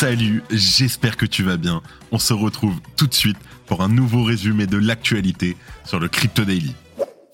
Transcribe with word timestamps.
Salut, 0.00 0.42
j'espère 0.50 1.18
que 1.18 1.26
tu 1.26 1.42
vas 1.42 1.58
bien. 1.58 1.82
On 2.10 2.18
se 2.18 2.32
retrouve 2.32 2.80
tout 2.96 3.06
de 3.06 3.12
suite 3.12 3.36
pour 3.66 3.82
un 3.82 3.88
nouveau 3.90 4.24
résumé 4.24 4.66
de 4.66 4.78
l'actualité 4.78 5.58
sur 5.84 6.00
le 6.00 6.08
Crypto 6.08 6.46
Daily. 6.46 6.74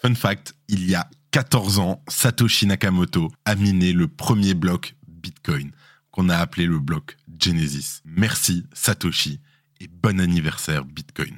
Fun 0.03 0.17
fact, 0.17 0.53
il 0.67 0.91
y 0.91 0.97
a 0.97 1.09
14 1.31 1.79
ans, 1.79 2.03
Satoshi 2.09 2.67
Nakamoto 2.67 3.31
a 3.45 3.55
miné 3.55 3.93
le 3.93 4.09
premier 4.09 4.55
bloc 4.55 4.97
Bitcoin 5.07 5.71
qu'on 6.11 6.29
a 6.29 6.37
appelé 6.37 6.67
le 6.67 6.81
bloc 6.81 7.17
Genesis. 7.41 8.01
Merci 8.05 8.65
Satoshi 8.73 9.39
et 9.81 9.87
bon 9.87 10.19
anniversaire 10.19 10.85
Bitcoin. 10.85 11.37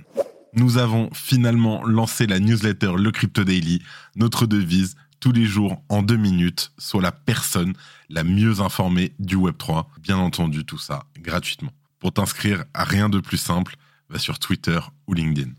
Nous 0.55 0.78
avons 0.78 1.10
finalement 1.12 1.84
lancé 1.84 2.27
la 2.27 2.41
newsletter 2.41 2.92
Le 2.97 3.10
Crypto 3.10 3.45
Daily, 3.45 3.83
notre 4.16 4.47
devise 4.47 4.97
tous 5.20 5.32
les 5.32 5.45
jours 5.45 5.82
en 5.88 6.02
deux 6.02 6.16
minutes, 6.16 6.72
soit 6.78 7.02
la 7.02 7.12
personne 7.12 7.74
la 8.08 8.24
mieux 8.24 8.60
informée 8.60 9.12
du 9.18 9.36
Web3. 9.36 9.86
Bien 10.00 10.18
entendu, 10.18 10.64
tout 10.64 10.78
ça 10.78 11.04
gratuitement. 11.18 11.72
Pour 11.98 12.12
t'inscrire 12.12 12.64
à 12.74 12.84
rien 12.84 13.08
de 13.08 13.20
plus 13.20 13.36
simple, 13.36 13.77
va 14.08 14.18
sur 14.18 14.38
Twitter 14.38 14.78
ou 15.06 15.14
LinkedIn. 15.14 15.50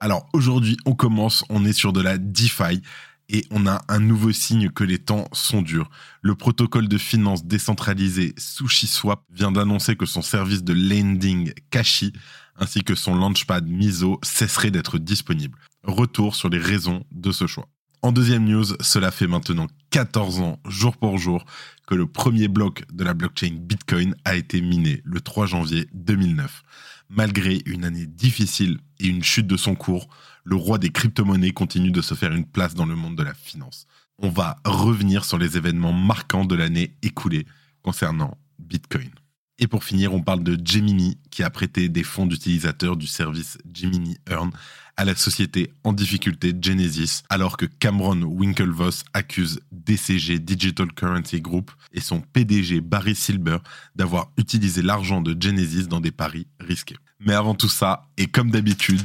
Alors 0.00 0.28
aujourd'hui, 0.32 0.76
on 0.86 0.94
commence, 0.94 1.44
on 1.48 1.64
est 1.64 1.72
sur 1.72 1.92
de 1.92 2.00
la 2.00 2.18
DeFi 2.18 2.82
et 3.30 3.44
on 3.50 3.66
a 3.66 3.82
un 3.88 4.00
nouveau 4.00 4.32
signe 4.32 4.70
que 4.70 4.84
les 4.84 4.98
temps 4.98 5.26
sont 5.32 5.62
durs. 5.62 5.90
Le 6.22 6.34
protocole 6.34 6.88
de 6.88 6.98
finance 6.98 7.44
décentralisé 7.44 8.34
SushiSwap 8.38 9.22
vient 9.30 9.52
d'annoncer 9.52 9.96
que 9.96 10.06
son 10.06 10.22
service 10.22 10.64
de 10.64 10.72
lending 10.72 11.52
Kashi 11.70 12.12
ainsi 12.56 12.82
que 12.82 12.94
son 12.94 13.14
launchpad 13.14 13.66
Miso 13.66 14.18
cesseraient 14.22 14.70
d'être 14.70 14.98
disponibles. 14.98 15.58
Retour 15.84 16.34
sur 16.34 16.48
les 16.48 16.58
raisons 16.58 17.04
de 17.12 17.30
ce 17.30 17.46
choix. 17.46 17.68
En 18.00 18.12
deuxième 18.12 18.44
news, 18.44 18.64
cela 18.80 19.10
fait 19.10 19.26
maintenant 19.26 19.66
14 19.90 20.40
ans, 20.40 20.60
jour 20.68 20.96
pour 20.96 21.18
jour, 21.18 21.44
que 21.88 21.96
le 21.96 22.06
premier 22.06 22.46
bloc 22.46 22.84
de 22.92 23.02
la 23.02 23.12
blockchain 23.12 23.56
Bitcoin 23.58 24.14
a 24.24 24.36
été 24.36 24.60
miné 24.60 25.02
le 25.04 25.20
3 25.20 25.46
janvier 25.46 25.88
2009. 25.94 26.62
Malgré 27.10 27.60
une 27.66 27.84
année 27.84 28.06
difficile 28.06 28.78
et 29.00 29.08
une 29.08 29.24
chute 29.24 29.48
de 29.48 29.56
son 29.56 29.74
cours, 29.74 30.08
le 30.44 30.54
roi 30.54 30.78
des 30.78 30.90
crypto-monnaies 30.90 31.50
continue 31.50 31.90
de 31.90 32.00
se 32.00 32.14
faire 32.14 32.32
une 32.32 32.46
place 32.46 32.74
dans 32.74 32.86
le 32.86 32.94
monde 32.94 33.16
de 33.16 33.24
la 33.24 33.34
finance. 33.34 33.86
On 34.18 34.28
va 34.28 34.58
revenir 34.64 35.24
sur 35.24 35.38
les 35.38 35.56
événements 35.56 35.92
marquants 35.92 36.44
de 36.44 36.54
l'année 36.54 36.94
écoulée 37.02 37.46
concernant 37.82 38.38
Bitcoin. 38.60 39.10
Et 39.58 39.66
pour 39.66 39.84
finir, 39.84 40.14
on 40.14 40.22
parle 40.22 40.42
de 40.42 40.58
Gemini 40.62 41.18
qui 41.30 41.42
a 41.42 41.50
prêté 41.50 41.88
des 41.88 42.04
fonds 42.04 42.26
d'utilisateurs 42.26 42.96
du 42.96 43.06
service 43.06 43.58
Gemini 43.74 44.16
Earn 44.30 44.50
à 44.96 45.04
la 45.04 45.14
société 45.14 45.72
en 45.84 45.92
difficulté 45.92 46.52
Genesis, 46.60 47.22
alors 47.28 47.56
que 47.56 47.66
Cameron 47.66 48.22
Winklevoss 48.22 49.04
accuse 49.14 49.60
DCG 49.70 50.40
Digital 50.40 50.92
Currency 50.92 51.40
Group 51.40 51.70
et 51.92 52.00
son 52.00 52.20
PDG 52.20 52.80
Barry 52.80 53.14
Silber 53.14 53.58
d'avoir 53.94 54.30
utilisé 54.36 54.82
l'argent 54.82 55.20
de 55.20 55.40
Genesis 55.40 55.86
dans 55.86 56.00
des 56.00 56.10
paris 56.10 56.48
risqués. 56.58 56.96
Mais 57.20 57.34
avant 57.34 57.54
tout 57.54 57.68
ça, 57.68 58.08
et 58.16 58.26
comme 58.26 58.50
d'habitude, 58.50 59.02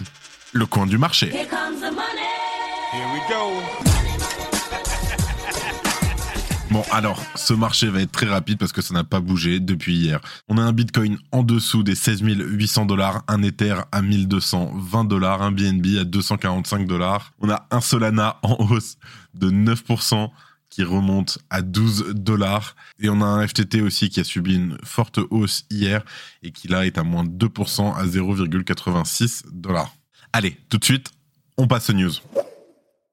le 0.52 0.66
coin 0.66 0.88
du 0.88 0.98
marché. 0.98 1.28
Here 1.28 1.48
comes 1.48 1.80
the 1.80 1.94
money. 1.94 2.24
Here 2.92 3.08
we 3.14 3.22
go. 3.30 4.13
Bon, 6.74 6.84
alors, 6.90 7.24
ce 7.36 7.54
marché 7.54 7.88
va 7.88 8.02
être 8.02 8.12
très 8.12 8.26
rapide 8.26 8.58
parce 8.58 8.72
que 8.72 8.82
ça 8.82 8.96
n'a 8.96 9.04
pas 9.04 9.20
bougé 9.20 9.60
depuis 9.60 9.96
hier. 9.96 10.20
On 10.48 10.58
a 10.58 10.64
un 10.64 10.72
Bitcoin 10.72 11.20
en 11.32 11.44
dessous 11.44 11.84
des 11.84 11.94
16 11.94 12.24
800 12.24 12.88
dollars, 12.88 13.24
un 13.28 13.44
Ether 13.44 13.76
à 13.92 14.02
1220 14.02 15.04
dollars, 15.04 15.44
un 15.44 15.52
BNB 15.52 16.00
à 16.00 16.04
245 16.04 16.88
dollars. 16.88 17.32
On 17.40 17.52
a 17.52 17.68
un 17.70 17.80
Solana 17.80 18.40
en 18.42 18.56
hausse 18.56 18.98
de 19.36 19.52
9% 19.52 20.32
qui 20.72 20.84
remonte 20.84 21.38
à 21.52 21.62
12 21.62 22.16
dollars. 22.16 22.76
Et 23.00 23.08
on 23.08 23.22
a 23.22 23.26
un 23.26 23.48
FTT 23.48 23.82
aussi 23.82 24.10
qui 24.10 24.20
a 24.20 24.24
subi 24.24 24.56
une 24.56 24.80
forte 24.84 25.20
hausse 25.30 25.66
hier 25.70 26.04
et 26.42 26.50
qui 26.50 26.70
là 26.70 26.88
est 26.88 26.98
à 26.98 27.04
moins 27.04 27.24
de 27.24 27.48
2% 27.50 27.94
à 27.94 28.04
0,86 28.04 29.44
dollars. 29.52 29.96
Allez, 30.32 30.58
tout 30.70 30.80
de 30.80 30.86
suite, 30.86 31.12
on 31.56 31.68
passe 31.68 31.92
aux 31.92 31.94
news. 31.94 32.14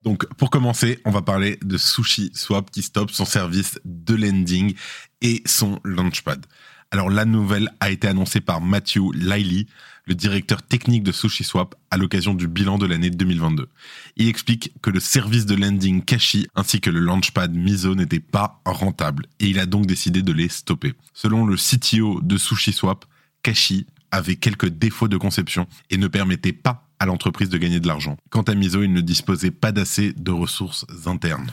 Donc, 0.02 0.26
pour 0.34 0.50
commencer, 0.50 0.98
on 1.04 1.10
va 1.10 1.22
parler 1.22 1.58
de 1.62 1.76
Sushi 1.76 2.30
Swap 2.34 2.70
qui 2.70 2.82
stoppe 2.82 3.10
son 3.10 3.24
service 3.24 3.78
de 3.84 4.14
lending 4.14 4.74
et 5.20 5.42
son 5.44 5.78
launchpad. 5.84 6.46
Alors, 6.90 7.10
la 7.10 7.24
nouvelle 7.24 7.70
a 7.80 7.90
été 7.90 8.08
annoncée 8.08 8.40
par 8.40 8.60
Matthew 8.60 9.12
Liley, 9.14 9.66
le 10.06 10.14
directeur 10.14 10.62
technique 10.62 11.04
de 11.04 11.12
SushiSwap, 11.12 11.76
à 11.90 11.96
l'occasion 11.96 12.34
du 12.34 12.48
bilan 12.48 12.78
de 12.78 12.86
l'année 12.86 13.10
2022. 13.10 13.68
Il 14.16 14.26
explique 14.26 14.72
que 14.82 14.90
le 14.90 14.98
service 14.98 15.46
de 15.46 15.54
lending 15.54 16.02
Kashi 16.02 16.48
ainsi 16.56 16.80
que 16.80 16.90
le 16.90 16.98
launchpad 16.98 17.54
Miso 17.54 17.94
n'étaient 17.94 18.18
pas 18.18 18.60
rentables 18.64 19.26
et 19.38 19.46
il 19.46 19.60
a 19.60 19.66
donc 19.66 19.86
décidé 19.86 20.22
de 20.22 20.32
les 20.32 20.48
stopper. 20.48 20.94
Selon 21.14 21.46
le 21.46 21.54
CTO 21.54 22.20
de 22.22 22.36
SushiSwap, 22.38 23.04
Kashi 23.42 23.86
avait 24.10 24.36
quelques 24.36 24.68
défauts 24.68 25.08
de 25.08 25.16
conception 25.16 25.68
et 25.90 25.96
ne 25.96 26.08
permettait 26.08 26.52
pas 26.52 26.89
à 27.00 27.06
l'entreprise 27.06 27.48
de 27.48 27.58
gagner 27.58 27.80
de 27.80 27.88
l'argent. 27.88 28.16
Quant 28.30 28.42
à 28.42 28.54
Miso, 28.54 28.82
il 28.82 28.92
ne 28.92 29.00
disposait 29.00 29.50
pas 29.50 29.72
d'assez 29.72 30.12
de 30.12 30.30
ressources 30.30 30.86
internes. 31.06 31.50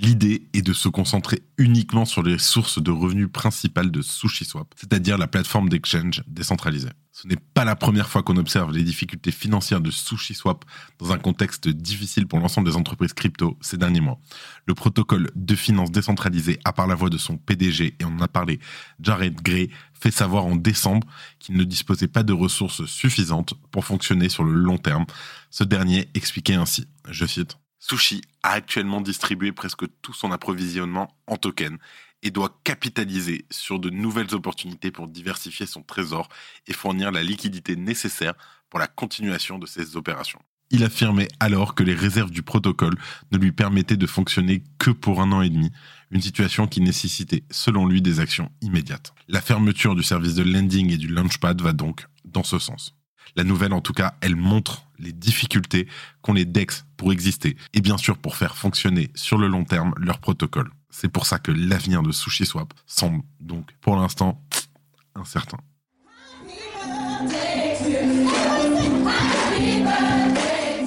L'idée 0.00 0.48
est 0.52 0.62
de 0.62 0.72
se 0.72 0.88
concentrer 0.88 1.42
uniquement 1.56 2.04
sur 2.04 2.22
les 2.22 2.38
sources 2.38 2.80
de 2.80 2.92
revenus 2.92 3.28
principales 3.32 3.90
de 3.90 4.00
SushiSwap, 4.00 4.72
c'est-à-dire 4.76 5.18
la 5.18 5.26
plateforme 5.26 5.68
d'exchange 5.68 6.22
décentralisée. 6.28 6.90
Ce 7.10 7.26
n'est 7.26 7.34
pas 7.34 7.64
la 7.64 7.74
première 7.74 8.08
fois 8.08 8.22
qu'on 8.22 8.36
observe 8.36 8.70
les 8.70 8.84
difficultés 8.84 9.32
financières 9.32 9.80
de 9.80 9.90
SushiSwap 9.90 10.64
dans 11.00 11.10
un 11.10 11.18
contexte 11.18 11.66
difficile 11.66 12.28
pour 12.28 12.38
l'ensemble 12.38 12.70
des 12.70 12.76
entreprises 12.76 13.12
crypto 13.12 13.58
ces 13.60 13.76
derniers 13.76 14.00
mois. 14.00 14.20
Le 14.66 14.74
protocole 14.74 15.32
de 15.34 15.56
finance 15.56 15.90
décentralisée 15.90 16.60
a 16.64 16.72
par 16.72 16.86
la 16.86 16.94
voix 16.94 17.10
de 17.10 17.18
son 17.18 17.36
PDG, 17.36 17.96
et 17.98 18.04
on 18.04 18.18
en 18.18 18.20
a 18.20 18.28
parlé, 18.28 18.60
Jared 19.00 19.42
Gray, 19.42 19.68
fait 19.94 20.12
savoir 20.12 20.46
en 20.46 20.54
décembre 20.54 21.08
qu'il 21.40 21.56
ne 21.56 21.64
disposait 21.64 22.06
pas 22.06 22.22
de 22.22 22.32
ressources 22.32 22.84
suffisantes 22.84 23.54
pour 23.72 23.84
fonctionner 23.84 24.28
sur 24.28 24.44
le 24.44 24.52
long 24.52 24.78
terme. 24.78 25.06
Ce 25.50 25.64
dernier 25.64 26.08
expliquait 26.14 26.54
ainsi, 26.54 26.86
je 27.10 27.26
cite, 27.26 27.58
Sushi 27.78 28.22
a 28.42 28.50
actuellement 28.50 29.00
distribué 29.00 29.52
presque 29.52 29.84
tout 30.02 30.12
son 30.12 30.32
approvisionnement 30.32 31.14
en 31.26 31.36
tokens 31.36 31.78
et 32.22 32.30
doit 32.30 32.60
capitaliser 32.64 33.46
sur 33.50 33.78
de 33.78 33.90
nouvelles 33.90 34.34
opportunités 34.34 34.90
pour 34.90 35.08
diversifier 35.08 35.66
son 35.66 35.82
trésor 35.82 36.28
et 36.66 36.72
fournir 36.72 37.12
la 37.12 37.22
liquidité 37.22 37.76
nécessaire 37.76 38.34
pour 38.70 38.80
la 38.80 38.88
continuation 38.88 39.58
de 39.58 39.66
ses 39.66 39.96
opérations. 39.96 40.40
Il 40.70 40.84
affirmait 40.84 41.28
alors 41.40 41.74
que 41.74 41.82
les 41.82 41.94
réserves 41.94 42.30
du 42.30 42.42
protocole 42.42 42.96
ne 43.32 43.38
lui 43.38 43.52
permettaient 43.52 43.96
de 43.96 44.06
fonctionner 44.06 44.62
que 44.78 44.90
pour 44.90 45.22
un 45.22 45.32
an 45.32 45.40
et 45.40 45.48
demi, 45.48 45.70
une 46.10 46.20
situation 46.20 46.66
qui 46.66 46.82
nécessitait, 46.82 47.44
selon 47.50 47.86
lui, 47.86 48.02
des 48.02 48.20
actions 48.20 48.50
immédiates. 48.60 49.14
La 49.28 49.40
fermeture 49.40 49.94
du 49.94 50.02
service 50.02 50.34
de 50.34 50.42
lending 50.42 50.92
et 50.92 50.98
du 50.98 51.08
launchpad 51.08 51.62
va 51.62 51.72
donc 51.72 52.06
dans 52.24 52.42
ce 52.42 52.58
sens. 52.58 52.97
La 53.38 53.44
nouvelle, 53.44 53.72
en 53.72 53.80
tout 53.80 53.92
cas, 53.92 54.14
elle 54.20 54.34
montre 54.34 54.82
les 54.98 55.12
difficultés 55.12 55.86
qu'ont 56.22 56.32
les 56.32 56.44
DEX 56.44 56.86
pour 56.96 57.12
exister 57.12 57.56
et 57.72 57.80
bien 57.80 57.96
sûr 57.96 58.18
pour 58.18 58.34
faire 58.34 58.56
fonctionner 58.56 59.12
sur 59.14 59.38
le 59.38 59.46
long 59.46 59.64
terme 59.64 59.94
leur 59.96 60.18
protocole. 60.18 60.72
C'est 60.90 61.06
pour 61.06 61.24
ça 61.24 61.38
que 61.38 61.52
l'avenir 61.52 62.02
de 62.02 62.10
SushiSwap 62.10 62.74
semble 62.84 63.22
donc 63.38 63.70
pour 63.80 63.94
l'instant 63.94 64.42
incertain. 65.14 65.58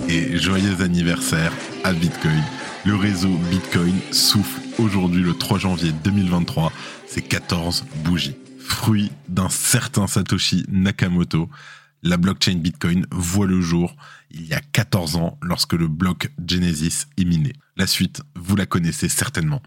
Et 0.10 0.38
joyeux 0.38 0.82
anniversaire 0.82 1.54
à 1.86 1.94
Bitcoin. 1.94 2.44
Le 2.84 2.96
réseau 2.96 3.34
Bitcoin 3.50 3.96
souffle 4.12 4.60
aujourd'hui 4.78 5.24
le 5.24 5.38
3 5.38 5.58
janvier 5.58 5.94
2023 6.04 6.74
ses 7.08 7.22
14 7.22 7.86
bougies. 8.04 8.36
Fruit 8.60 9.10
d'un 9.30 9.48
certain 9.48 10.06
Satoshi 10.08 10.66
Nakamoto, 10.68 11.50
la 12.04 12.18
blockchain 12.18 12.56
Bitcoin 12.56 13.06
voit 13.12 13.48
le 13.48 13.62
jour 13.62 13.96
il 14.32 14.46
y 14.46 14.54
a 14.54 14.62
14 14.62 15.16
ans 15.18 15.38
lorsque 15.42 15.74
le 15.74 15.88
bloc 15.88 16.32
Genesis 16.46 17.06
est 17.18 17.26
miné. 17.26 17.54
La 17.78 17.88
suite, 17.88 18.22
vous 18.36 18.56
la 18.56 18.66
connaissez 18.66 19.10
certainement. 19.10 19.62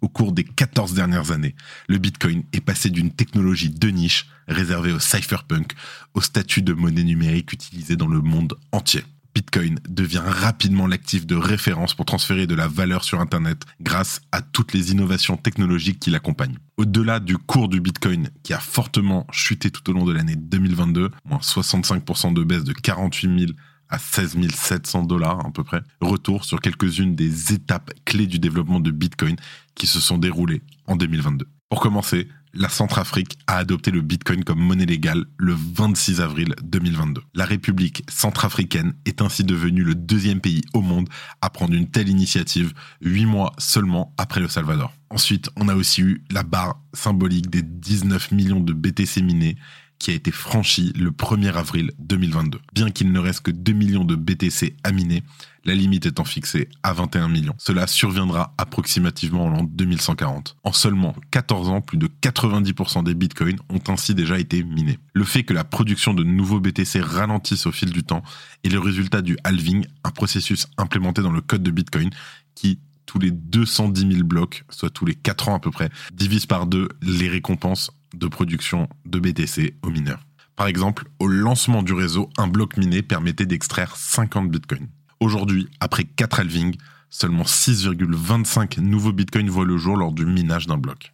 Au 0.00 0.08
cours 0.08 0.32
des 0.32 0.44
14 0.44 0.94
dernières 0.94 1.30
années, 1.30 1.54
le 1.88 1.98
Bitcoin 1.98 2.44
est 2.52 2.60
passé 2.60 2.90
d'une 2.90 3.10
technologie 3.10 3.70
de 3.70 3.88
niche 3.88 4.28
réservée 4.48 4.92
aux 4.92 4.98
cypherpunk 5.00 5.74
au 6.14 6.20
statut 6.20 6.62
de 6.62 6.72
monnaie 6.72 7.04
numérique 7.04 7.52
utilisée 7.52 7.96
dans 7.96 8.08
le 8.08 8.20
monde 8.20 8.58
entier. 8.72 9.04
Bitcoin 9.50 9.80
devient 9.88 10.22
rapidement 10.24 10.86
l'actif 10.86 11.26
de 11.26 11.34
référence 11.34 11.94
pour 11.94 12.06
transférer 12.06 12.46
de 12.46 12.54
la 12.54 12.68
valeur 12.68 13.02
sur 13.02 13.20
Internet 13.20 13.64
grâce 13.80 14.20
à 14.30 14.42
toutes 14.42 14.72
les 14.72 14.92
innovations 14.92 15.36
technologiques 15.36 15.98
qui 15.98 16.10
l'accompagnent. 16.10 16.58
Au-delà 16.76 17.18
du 17.18 17.36
cours 17.36 17.68
du 17.68 17.80
Bitcoin 17.80 18.30
qui 18.44 18.52
a 18.52 18.60
fortement 18.60 19.26
chuté 19.32 19.72
tout 19.72 19.90
au 19.90 19.92
long 19.92 20.04
de 20.04 20.12
l'année 20.12 20.36
2022, 20.36 21.10
moins 21.24 21.38
65% 21.38 22.32
de 22.32 22.44
baisse 22.44 22.62
de 22.62 22.72
48 22.72 23.38
000 23.40 23.52
à 23.88 23.98
16 23.98 24.36
700 24.54 25.02
dollars 25.02 25.44
à 25.44 25.50
peu 25.50 25.64
près. 25.64 25.82
Retour 26.00 26.44
sur 26.44 26.60
quelques-unes 26.60 27.16
des 27.16 27.52
étapes 27.52 27.90
clés 28.04 28.28
du 28.28 28.38
développement 28.38 28.78
de 28.78 28.92
Bitcoin 28.92 29.34
qui 29.74 29.88
se 29.88 29.98
sont 29.98 30.18
déroulées 30.18 30.62
en 30.86 30.94
2022. 30.94 31.48
Pour 31.68 31.80
commencer, 31.80 32.28
la 32.52 32.68
Centrafrique 32.68 33.38
a 33.46 33.56
adopté 33.56 33.90
le 33.90 34.00
Bitcoin 34.00 34.44
comme 34.44 34.60
monnaie 34.60 34.86
légale 34.86 35.24
le 35.36 35.54
26 35.54 36.20
avril 36.20 36.54
2022. 36.62 37.22
La 37.34 37.44
République 37.44 38.04
centrafricaine 38.08 38.94
est 39.04 39.22
ainsi 39.22 39.44
devenue 39.44 39.84
le 39.84 39.94
deuxième 39.94 40.40
pays 40.40 40.62
au 40.74 40.80
monde 40.80 41.08
à 41.40 41.50
prendre 41.50 41.74
une 41.74 41.90
telle 41.90 42.08
initiative, 42.08 42.72
huit 43.00 43.26
mois 43.26 43.52
seulement 43.58 44.14
après 44.18 44.40
le 44.40 44.48
Salvador. 44.48 44.92
Ensuite, 45.10 45.50
on 45.56 45.68
a 45.68 45.74
aussi 45.74 46.02
eu 46.02 46.24
la 46.30 46.42
barre 46.42 46.80
symbolique 46.92 47.50
des 47.50 47.62
19 47.62 48.32
millions 48.32 48.60
de 48.60 48.72
BTC 48.72 49.22
minés 49.22 49.56
qui 50.00 50.10
a 50.10 50.14
été 50.14 50.32
franchie 50.32 50.92
le 50.98 51.10
1er 51.10 51.52
avril 51.52 51.92
2022. 52.00 52.58
Bien 52.72 52.90
qu'il 52.90 53.12
ne 53.12 53.18
reste 53.20 53.42
que 53.42 53.50
2 53.52 53.72
millions 53.72 54.04
de 54.04 54.16
BTC 54.16 54.74
à 54.82 54.92
miner, 54.92 55.22
la 55.64 55.74
limite 55.74 56.06
étant 56.06 56.24
fixée 56.24 56.68
à 56.82 56.94
21 56.94 57.28
millions. 57.28 57.54
Cela 57.58 57.86
surviendra 57.86 58.54
approximativement 58.56 59.44
en 59.44 59.50
l'an 59.50 59.62
2140. 59.62 60.56
En 60.64 60.72
seulement 60.72 61.14
14 61.30 61.68
ans, 61.68 61.80
plus 61.82 61.98
de 61.98 62.08
90% 62.22 63.04
des 63.04 63.14
bitcoins 63.14 63.58
ont 63.68 63.92
ainsi 63.92 64.14
déjà 64.14 64.38
été 64.38 64.64
minés. 64.64 64.98
Le 65.12 65.24
fait 65.24 65.42
que 65.42 65.52
la 65.52 65.64
production 65.64 66.14
de 66.14 66.24
nouveaux 66.24 66.60
BTC 66.60 67.00
ralentisse 67.00 67.66
au 67.66 67.72
fil 67.72 67.92
du 67.92 68.02
temps 68.02 68.22
est 68.64 68.70
le 68.70 68.80
résultat 68.80 69.20
du 69.20 69.36
halving, 69.44 69.86
un 70.02 70.10
processus 70.10 70.66
implémenté 70.78 71.20
dans 71.20 71.32
le 71.32 71.42
code 71.42 71.62
de 71.62 71.70
bitcoin 71.70 72.10
qui 72.54 72.80
tous 73.04 73.18
les 73.18 73.32
210 73.32 74.12
000 74.12 74.24
blocs, 74.24 74.64
soit 74.70 74.88
tous 74.88 75.04
les 75.04 75.16
4 75.16 75.48
ans 75.48 75.56
à 75.56 75.58
peu 75.58 75.72
près, 75.72 75.90
divise 76.12 76.46
par 76.46 76.66
deux 76.66 76.88
les 77.02 77.28
récompenses 77.28 77.90
de 78.14 78.26
production 78.26 78.88
de 79.04 79.18
BTC 79.18 79.74
aux 79.82 79.90
mineurs. 79.90 80.24
Par 80.56 80.66
exemple, 80.66 81.04
au 81.18 81.26
lancement 81.26 81.82
du 81.82 81.92
réseau, 81.92 82.28
un 82.36 82.46
bloc 82.46 82.76
miné 82.76 83.02
permettait 83.02 83.46
d'extraire 83.46 83.96
50 83.96 84.50
bitcoins. 84.50 84.88
Aujourd'hui, 85.20 85.68
après 85.80 86.04
4 86.04 86.40
halvings, 86.40 86.76
seulement 87.08 87.44
6,25 87.44 88.80
nouveaux 88.80 89.12
bitcoins 89.12 89.48
voient 89.48 89.64
le 89.64 89.76
jour 89.76 89.96
lors 89.96 90.12
du 90.12 90.26
minage 90.26 90.66
d'un 90.66 90.78
bloc. 90.78 91.12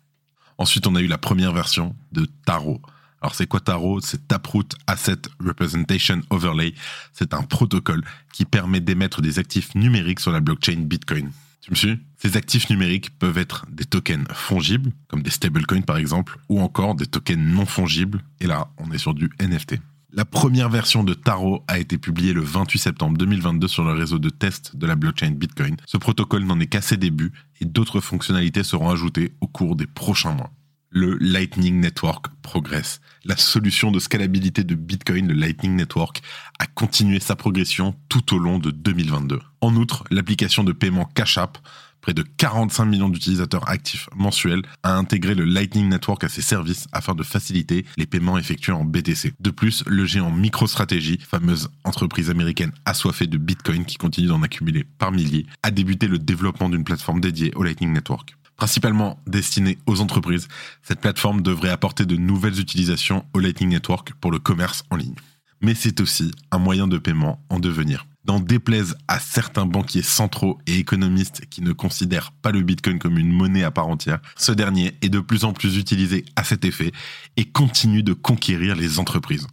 Ensuite, 0.58 0.86
on 0.86 0.94
a 0.94 1.00
eu 1.00 1.06
la 1.06 1.18
première 1.18 1.52
version 1.52 1.94
de 2.12 2.26
Taro. 2.44 2.80
Alors 3.20 3.34
c'est 3.34 3.46
quoi 3.46 3.60
Taro? 3.60 4.00
C'est 4.00 4.28
Taproot 4.28 4.68
Asset 4.86 5.22
Representation 5.40 6.20
Overlay. 6.30 6.74
C'est 7.12 7.34
un 7.34 7.42
protocole 7.42 8.02
qui 8.32 8.44
permet 8.44 8.80
d'émettre 8.80 9.22
des 9.22 9.38
actifs 9.38 9.74
numériques 9.74 10.20
sur 10.20 10.32
la 10.32 10.40
blockchain 10.40 10.80
Bitcoin. 10.80 11.30
Tu 11.66 11.72
me 11.72 11.76
suis? 11.76 11.98
Ces 12.16 12.36
actifs 12.36 12.70
numériques 12.70 13.18
peuvent 13.18 13.38
être 13.38 13.66
des 13.68 13.84
tokens 13.84 14.24
fongibles, 14.32 14.92
comme 15.08 15.24
des 15.24 15.32
stablecoins 15.32 15.80
par 15.80 15.96
exemple, 15.96 16.38
ou 16.48 16.60
encore 16.60 16.94
des 16.94 17.06
tokens 17.06 17.44
non 17.44 17.66
fongibles. 17.66 18.22
Et 18.38 18.46
là, 18.46 18.68
on 18.78 18.92
est 18.92 18.98
sur 18.98 19.14
du 19.14 19.30
NFT. 19.40 19.80
La 20.12 20.24
première 20.24 20.68
version 20.70 21.02
de 21.02 21.12
Taro 21.12 21.64
a 21.66 21.80
été 21.80 21.98
publiée 21.98 22.32
le 22.32 22.40
28 22.40 22.78
septembre 22.78 23.18
2022 23.18 23.66
sur 23.66 23.82
le 23.82 23.94
réseau 23.94 24.20
de 24.20 24.30
test 24.30 24.76
de 24.76 24.86
la 24.86 24.94
blockchain 24.94 25.32
Bitcoin. 25.32 25.74
Ce 25.86 25.96
protocole 25.96 26.44
n'en 26.44 26.60
est 26.60 26.68
qu'à 26.68 26.80
ses 26.80 26.98
débuts 26.98 27.32
et 27.60 27.64
d'autres 27.64 28.00
fonctionnalités 28.00 28.62
seront 28.62 28.90
ajoutées 28.90 29.32
au 29.40 29.48
cours 29.48 29.74
des 29.74 29.88
prochains 29.88 30.34
mois 30.34 30.52
le 30.96 31.18
Lightning 31.20 31.78
Network 31.78 32.28
progresse. 32.40 33.02
La 33.26 33.36
solution 33.36 33.90
de 33.90 33.98
scalabilité 33.98 34.64
de 34.64 34.74
Bitcoin, 34.74 35.28
le 35.28 35.34
Lightning 35.34 35.76
Network, 35.76 36.22
a 36.58 36.66
continué 36.66 37.20
sa 37.20 37.36
progression 37.36 37.94
tout 38.08 38.34
au 38.34 38.38
long 38.38 38.58
de 38.58 38.70
2022. 38.70 39.38
En 39.60 39.76
outre, 39.76 40.04
l'application 40.10 40.64
de 40.64 40.72
paiement 40.72 41.04
Cash 41.04 41.36
App, 41.36 41.58
près 42.00 42.14
de 42.14 42.22
45 42.22 42.86
millions 42.86 43.10
d'utilisateurs 43.10 43.68
actifs 43.68 44.08
mensuels, 44.16 44.62
a 44.84 44.94
intégré 44.94 45.34
le 45.34 45.44
Lightning 45.44 45.86
Network 45.90 46.24
à 46.24 46.30
ses 46.30 46.40
services 46.40 46.86
afin 46.92 47.14
de 47.14 47.22
faciliter 47.22 47.84
les 47.98 48.06
paiements 48.06 48.38
effectués 48.38 48.72
en 48.72 48.86
BTC. 48.86 49.34
De 49.38 49.50
plus, 49.50 49.84
le 49.86 50.06
géant 50.06 50.30
MicroStrategy, 50.30 51.18
fameuse 51.18 51.68
entreprise 51.84 52.30
américaine 52.30 52.72
assoiffée 52.86 53.26
de 53.26 53.36
Bitcoin 53.36 53.84
qui 53.84 53.98
continue 53.98 54.28
d'en 54.28 54.42
accumuler 54.42 54.84
par 54.96 55.12
milliers, 55.12 55.44
a 55.62 55.70
débuté 55.70 56.08
le 56.08 56.18
développement 56.18 56.70
d'une 56.70 56.84
plateforme 56.84 57.20
dédiée 57.20 57.52
au 57.54 57.64
Lightning 57.64 57.92
Network. 57.92 58.34
Principalement 58.56 59.20
destinée 59.26 59.78
aux 59.86 60.00
entreprises, 60.00 60.48
cette 60.82 61.00
plateforme 61.00 61.42
devrait 61.42 61.70
apporter 61.70 62.06
de 62.06 62.16
nouvelles 62.16 62.58
utilisations 62.58 63.24
au 63.34 63.38
Lightning 63.38 63.68
Network 63.68 64.14
pour 64.14 64.30
le 64.30 64.38
commerce 64.38 64.84
en 64.90 64.96
ligne. 64.96 65.14
Mais 65.60 65.74
c'est 65.74 66.00
aussi 66.00 66.32
un 66.50 66.58
moyen 66.58 66.88
de 66.88 66.98
paiement 66.98 67.44
en 67.50 67.58
devenir. 67.58 68.06
D'en 68.24 68.40
déplaise 68.40 68.96
à 69.08 69.20
certains 69.20 69.66
banquiers 69.66 70.02
centraux 70.02 70.58
et 70.66 70.78
économistes 70.78 71.46
qui 71.48 71.62
ne 71.62 71.72
considèrent 71.72 72.32
pas 72.32 72.50
le 72.50 72.62
Bitcoin 72.62 72.98
comme 72.98 73.18
une 73.18 73.30
monnaie 73.30 73.62
à 73.62 73.70
part 73.70 73.88
entière, 73.88 74.20
ce 74.36 74.52
dernier 74.52 74.96
est 75.00 75.08
de 75.08 75.20
plus 75.20 75.44
en 75.44 75.52
plus 75.52 75.76
utilisé 75.76 76.24
à 76.34 76.42
cet 76.42 76.64
effet 76.64 76.92
et 77.36 77.44
continue 77.44 78.02
de 78.02 78.14
conquérir 78.14 78.74
les 78.74 78.98
entreprises. 78.98 79.46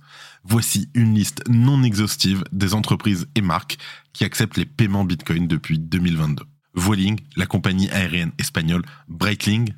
Voici 0.43 0.89
une 0.93 1.13
liste 1.13 1.43
non 1.49 1.83
exhaustive 1.83 2.43
des 2.51 2.73
entreprises 2.73 3.27
et 3.35 3.41
marques 3.41 3.77
qui 4.11 4.23
acceptent 4.23 4.57
les 4.57 4.65
paiements 4.65 5.05
Bitcoin 5.05 5.47
depuis 5.47 5.77
2022. 5.77 6.43
Vueling, 6.75 7.19
la 7.35 7.45
compagnie 7.45 7.89
aérienne 7.89 8.31
espagnole 8.39 8.83
Breitling, 9.07 9.73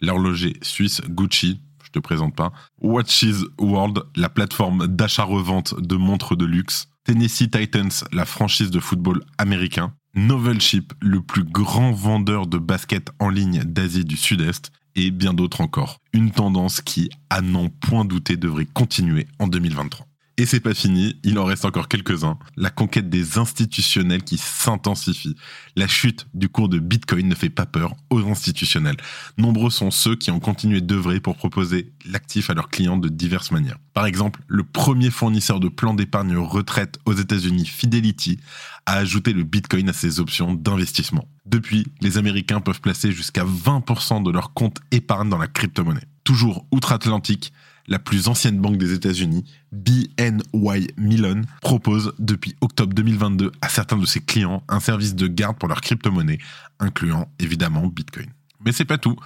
l'horloger 0.00 0.56
suisse 0.62 1.00
Gucci, 1.08 1.60
je 1.84 1.90
te 1.90 1.98
présente 1.98 2.34
pas, 2.34 2.52
Watches 2.80 3.44
World, 3.58 4.02
la 4.16 4.28
plateforme 4.28 4.86
d'achat-revente 4.86 5.80
de 5.80 5.96
montres 5.96 6.36
de 6.36 6.44
luxe, 6.44 6.88
Tennessee 7.04 7.50
Titans, 7.50 7.90
la 8.12 8.24
franchise 8.24 8.70
de 8.70 8.80
football 8.80 9.24
américain, 9.38 9.92
Novelship, 10.14 10.92
le 11.00 11.20
plus 11.20 11.44
grand 11.44 11.92
vendeur 11.92 12.46
de 12.46 12.58
baskets 12.58 13.10
en 13.18 13.28
ligne 13.28 13.62
d'Asie 13.64 14.04
du 14.04 14.16
Sud-Est, 14.16 14.72
et 14.96 15.10
bien 15.10 15.32
d'autres 15.34 15.60
encore. 15.60 15.98
Une 16.12 16.32
tendance 16.32 16.80
qui, 16.80 17.10
à 17.30 17.40
n'en 17.40 17.68
point 17.68 18.04
douter, 18.04 18.36
devrait 18.36 18.66
continuer 18.66 19.26
en 19.38 19.46
2023. 19.46 20.09
Et 20.40 20.46
c'est 20.46 20.60
pas 20.60 20.72
fini, 20.72 21.18
il 21.22 21.38
en 21.38 21.44
reste 21.44 21.66
encore 21.66 21.86
quelques-uns. 21.86 22.38
La 22.56 22.70
conquête 22.70 23.10
des 23.10 23.36
institutionnels 23.36 24.22
qui 24.22 24.38
s'intensifie. 24.38 25.36
La 25.76 25.86
chute 25.86 26.28
du 26.32 26.48
cours 26.48 26.70
de 26.70 26.78
Bitcoin 26.78 27.28
ne 27.28 27.34
fait 27.34 27.50
pas 27.50 27.66
peur 27.66 27.94
aux 28.08 28.26
institutionnels. 28.26 28.96
Nombreux 29.36 29.68
sont 29.68 29.90
ceux 29.90 30.16
qui 30.16 30.30
ont 30.30 30.40
continué 30.40 30.80
d'œuvrer 30.80 31.20
pour 31.20 31.36
proposer 31.36 31.92
l'actif 32.10 32.48
à 32.48 32.54
leurs 32.54 32.70
clients 32.70 32.96
de 32.96 33.10
diverses 33.10 33.50
manières. 33.50 33.76
Par 33.92 34.06
exemple, 34.06 34.40
le 34.48 34.64
premier 34.64 35.10
fournisseur 35.10 35.60
de 35.60 35.68
plans 35.68 35.92
d'épargne 35.92 36.34
retraite 36.38 36.98
aux 37.04 37.12
États-Unis, 37.12 37.66
Fidelity, 37.66 38.40
a 38.86 38.94
ajouté 38.94 39.34
le 39.34 39.44
Bitcoin 39.44 39.90
à 39.90 39.92
ses 39.92 40.20
options 40.20 40.54
d'investissement. 40.54 41.28
Depuis, 41.44 41.86
les 42.00 42.16
Américains 42.16 42.62
peuvent 42.62 42.80
placer 42.80 43.12
jusqu'à 43.12 43.44
20% 43.44 44.22
de 44.22 44.30
leur 44.30 44.54
compte 44.54 44.78
épargne 44.90 45.28
dans 45.28 45.36
la 45.36 45.48
crypto-monnaie. 45.48 46.08
Toujours 46.24 46.64
outre-Atlantique, 46.70 47.52
la 47.88 47.98
plus 47.98 48.28
ancienne 48.28 48.58
banque 48.58 48.78
des 48.78 48.92
États-Unis, 48.92 49.44
BNY 49.72 50.88
Mellon, 50.96 51.42
propose 51.60 52.12
depuis 52.18 52.54
octobre 52.60 52.94
2022 52.94 53.52
à 53.60 53.68
certains 53.68 53.96
de 53.96 54.06
ses 54.06 54.20
clients 54.20 54.62
un 54.68 54.80
service 54.80 55.14
de 55.14 55.26
garde 55.26 55.58
pour 55.58 55.68
leur 55.68 55.80
crypto-monnaie, 55.80 56.38
incluant 56.78 57.28
évidemment 57.38 57.86
Bitcoin. 57.86 58.28
Mais 58.64 58.72
c'est 58.72 58.84
pas 58.84 58.98
tout. 58.98 59.16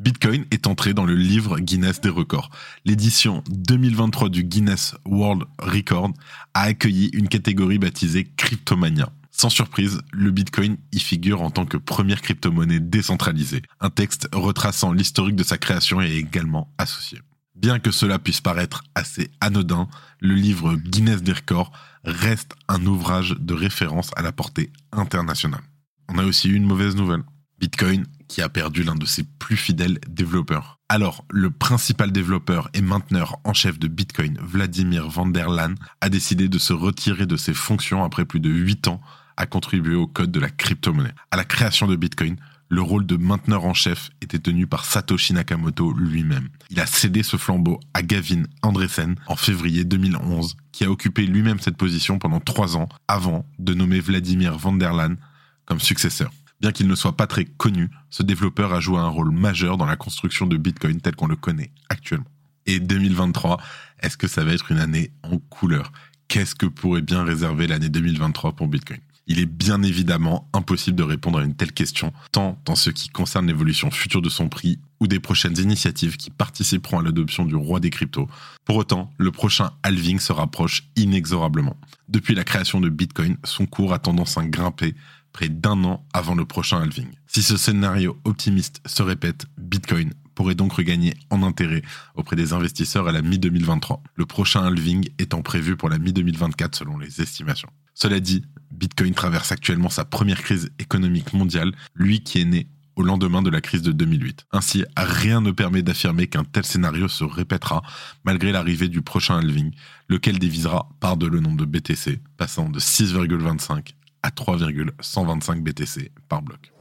Bitcoin 0.00 0.44
est 0.52 0.68
entré 0.68 0.94
dans 0.94 1.04
le 1.04 1.16
livre 1.16 1.58
Guinness 1.58 2.00
des 2.00 2.08
records. 2.08 2.50
L'édition 2.84 3.42
2023 3.50 4.28
du 4.28 4.44
Guinness 4.44 4.94
World 5.04 5.42
Record 5.58 6.12
a 6.54 6.62
accueilli 6.62 7.10
une 7.12 7.28
catégorie 7.28 7.78
baptisée 7.78 8.30
Cryptomania. 8.36 9.10
Sans 9.32 9.50
surprise, 9.50 10.00
le 10.12 10.30
Bitcoin 10.30 10.76
y 10.92 11.00
figure 11.00 11.42
en 11.42 11.50
tant 11.50 11.64
que 11.64 11.76
première 11.76 12.22
crypto-monnaie 12.22 12.80
décentralisée. 12.80 13.62
Un 13.80 13.90
texte 13.90 14.28
retraçant 14.32 14.92
l'historique 14.92 15.36
de 15.36 15.44
sa 15.44 15.58
création 15.58 16.00
est 16.00 16.14
également 16.14 16.72
associé. 16.78 17.20
Bien 17.58 17.80
que 17.80 17.90
cela 17.90 18.20
puisse 18.20 18.40
paraître 18.40 18.84
assez 18.94 19.32
anodin, 19.40 19.88
le 20.20 20.34
livre 20.34 20.76
Guinness 20.76 21.24
des 21.24 21.32
records 21.32 21.72
reste 22.04 22.54
un 22.68 22.86
ouvrage 22.86 23.34
de 23.36 23.52
référence 23.52 24.12
à 24.14 24.22
la 24.22 24.30
portée 24.30 24.70
internationale. 24.92 25.62
On 26.08 26.18
a 26.18 26.24
aussi 26.24 26.48
eu 26.48 26.54
une 26.54 26.66
mauvaise 26.66 26.94
nouvelle. 26.94 27.24
Bitcoin 27.58 28.06
qui 28.28 28.42
a 28.42 28.48
perdu 28.48 28.84
l'un 28.84 28.94
de 28.94 29.06
ses 29.06 29.24
plus 29.24 29.56
fidèles 29.56 29.98
développeurs. 30.08 30.78
Alors, 30.88 31.24
le 31.30 31.50
principal 31.50 32.12
développeur 32.12 32.70
et 32.74 32.80
mainteneur 32.80 33.40
en 33.42 33.54
chef 33.54 33.80
de 33.80 33.88
Bitcoin, 33.88 34.38
Vladimir 34.40 35.08
van 35.08 35.26
der 35.26 35.48
Laan, 35.48 35.74
a 36.00 36.08
décidé 36.08 36.48
de 36.48 36.58
se 36.58 36.72
retirer 36.72 37.26
de 37.26 37.36
ses 37.36 37.54
fonctions 37.54 38.04
après 38.04 38.24
plus 38.24 38.38
de 38.38 38.50
8 38.50 38.86
ans 38.86 39.00
à 39.36 39.46
contribuer 39.46 39.96
au 39.96 40.06
code 40.06 40.30
de 40.30 40.38
la 40.38 40.50
crypto-monnaie. 40.50 41.14
À 41.32 41.36
la 41.36 41.44
création 41.44 41.88
de 41.88 41.96
Bitcoin, 41.96 42.36
le 42.68 42.82
rôle 42.82 43.06
de 43.06 43.16
mainteneur 43.16 43.64
en 43.64 43.74
chef 43.74 44.10
était 44.20 44.38
tenu 44.38 44.66
par 44.66 44.84
Satoshi 44.84 45.32
Nakamoto 45.32 45.92
lui-même. 45.92 46.48
Il 46.70 46.80
a 46.80 46.86
cédé 46.86 47.22
ce 47.22 47.36
flambeau 47.36 47.80
à 47.94 48.02
Gavin 48.02 48.42
Andresen 48.62 49.16
en 49.26 49.36
février 49.36 49.84
2011, 49.84 50.56
qui 50.72 50.84
a 50.84 50.90
occupé 50.90 51.26
lui-même 51.26 51.60
cette 51.60 51.76
position 51.76 52.18
pendant 52.18 52.40
trois 52.40 52.76
ans 52.76 52.88
avant 53.08 53.46
de 53.58 53.74
nommer 53.74 54.00
Vladimir 54.00 54.58
van 54.58 54.72
der 54.72 54.92
Laan 54.92 55.16
comme 55.64 55.80
successeur. 55.80 56.30
Bien 56.60 56.72
qu'il 56.72 56.88
ne 56.88 56.94
soit 56.94 57.16
pas 57.16 57.26
très 57.26 57.44
connu, 57.44 57.88
ce 58.10 58.22
développeur 58.22 58.72
a 58.72 58.80
joué 58.80 58.98
un 58.98 59.08
rôle 59.08 59.30
majeur 59.30 59.76
dans 59.76 59.86
la 59.86 59.96
construction 59.96 60.46
de 60.46 60.56
Bitcoin 60.56 61.00
tel 61.00 61.14
qu'on 61.14 61.28
le 61.28 61.36
connaît 61.36 61.70
actuellement. 61.88 62.26
Et 62.66 62.80
2023, 62.80 63.58
est-ce 64.00 64.16
que 64.16 64.26
ça 64.26 64.44
va 64.44 64.52
être 64.52 64.70
une 64.72 64.78
année 64.78 65.10
en 65.22 65.38
couleur? 65.38 65.92
Qu'est-ce 66.26 66.54
que 66.54 66.66
pourrait 66.66 67.00
bien 67.00 67.24
réserver 67.24 67.66
l'année 67.66 67.88
2023 67.88 68.56
pour 68.56 68.68
Bitcoin? 68.68 69.00
Il 69.30 69.38
est 69.38 69.46
bien 69.46 69.82
évidemment 69.82 70.48
impossible 70.54 70.96
de 70.96 71.02
répondre 71.02 71.38
à 71.38 71.44
une 71.44 71.54
telle 71.54 71.72
question, 71.72 72.14
tant 72.32 72.58
dans 72.64 72.74
ce 72.74 72.88
qui 72.88 73.10
concerne 73.10 73.46
l'évolution 73.46 73.90
future 73.90 74.22
de 74.22 74.30
son 74.30 74.48
prix 74.48 74.78
ou 75.00 75.06
des 75.06 75.20
prochaines 75.20 75.58
initiatives 75.58 76.16
qui 76.16 76.30
participeront 76.30 77.00
à 77.00 77.02
l'adoption 77.02 77.44
du 77.44 77.54
roi 77.54 77.78
des 77.78 77.90
cryptos. 77.90 78.26
Pour 78.64 78.76
autant, 78.76 79.12
le 79.18 79.30
prochain 79.30 79.70
halving 79.82 80.18
se 80.18 80.32
rapproche 80.32 80.84
inexorablement. 80.96 81.76
Depuis 82.08 82.34
la 82.34 82.42
création 82.42 82.80
de 82.80 82.88
Bitcoin, 82.88 83.36
son 83.44 83.66
cours 83.66 83.92
a 83.92 83.98
tendance 83.98 84.38
à 84.38 84.46
grimper 84.46 84.94
près 85.32 85.50
d'un 85.50 85.84
an 85.84 86.06
avant 86.14 86.34
le 86.34 86.46
prochain 86.46 86.80
halving. 86.80 87.08
Si 87.26 87.42
ce 87.42 87.58
scénario 87.58 88.18
optimiste 88.24 88.80
se 88.86 89.02
répète, 89.02 89.44
Bitcoin 89.58 90.14
pourrait 90.34 90.54
donc 90.54 90.72
regagner 90.72 91.14
en 91.28 91.42
intérêt 91.42 91.82
auprès 92.14 92.36
des 92.36 92.54
investisseurs 92.54 93.08
à 93.08 93.12
la 93.12 93.20
mi-2023, 93.20 94.00
le 94.14 94.24
prochain 94.24 94.64
halving 94.64 95.08
étant 95.18 95.42
prévu 95.42 95.76
pour 95.76 95.90
la 95.90 95.98
mi-2024 95.98 96.76
selon 96.76 96.96
les 96.96 97.20
estimations. 97.20 97.68
Cela 98.00 98.20
dit, 98.20 98.44
Bitcoin 98.70 99.12
traverse 99.12 99.50
actuellement 99.50 99.88
sa 99.88 100.04
première 100.04 100.40
crise 100.40 100.70
économique 100.78 101.32
mondiale, 101.32 101.72
lui 101.96 102.22
qui 102.22 102.40
est 102.40 102.44
né 102.44 102.68
au 102.94 103.02
lendemain 103.02 103.42
de 103.42 103.50
la 103.50 103.60
crise 103.60 103.82
de 103.82 103.90
2008. 103.90 104.46
Ainsi, 104.52 104.84
rien 104.96 105.40
ne 105.40 105.50
permet 105.50 105.82
d'affirmer 105.82 106.28
qu'un 106.28 106.44
tel 106.44 106.64
scénario 106.64 107.08
se 107.08 107.24
répétera 107.24 107.82
malgré 108.22 108.52
l'arrivée 108.52 108.88
du 108.88 109.02
prochain 109.02 109.38
halving, 109.38 109.72
lequel 110.08 110.38
divisera 110.38 110.88
par 111.00 111.16
deux 111.16 111.28
le 111.28 111.40
nombre 111.40 111.56
de 111.56 111.64
BTC, 111.64 112.20
passant 112.36 112.68
de 112.68 112.78
6,25 112.78 113.94
à 114.22 114.30
3,125 114.30 115.64
BTC 115.64 116.12
par 116.28 116.42
bloc. 116.42 116.72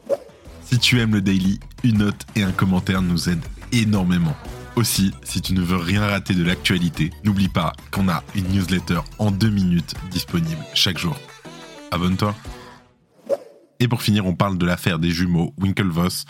Si 0.65 0.77
tu 0.77 0.99
aimes 0.99 1.15
le 1.15 1.21
daily, 1.23 1.59
une 1.83 1.97
note 1.97 2.27
et 2.35 2.43
un 2.43 2.51
commentaire 2.51 3.01
nous 3.01 3.27
aident 3.27 3.45
énormément. 3.71 4.35
Aussi, 4.77 5.11
si 5.23 5.41
tu 5.41 5.53
ne 5.53 5.61
veux 5.61 5.75
rien 5.75 6.05
rater 6.05 6.35
de 6.35 6.43
l'actualité, 6.43 7.09
n'oublie 7.23 7.47
pas 7.47 7.73
qu'on 7.89 8.07
a 8.09 8.23
une 8.35 8.47
newsletter 8.49 8.99
en 9.17 9.31
deux 9.31 9.49
minutes 9.49 9.95
disponible 10.11 10.63
chaque 10.75 10.99
jour. 10.99 11.17
Abonne-toi. 11.89 12.35
Et 13.79 13.87
pour 13.87 14.03
finir, 14.03 14.27
on 14.27 14.35
parle 14.35 14.59
de 14.59 14.67
l'affaire 14.67 14.99
des 14.99 15.09
jumeaux 15.09 15.51
Winklevoss 15.57 16.25